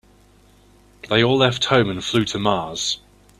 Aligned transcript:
They 1.11 1.23
all 1.23 1.37
left 1.37 1.65
home 1.65 1.87
and 1.87 2.03
flew 2.03 2.25
to 2.25 2.39
Mars. 2.39 2.97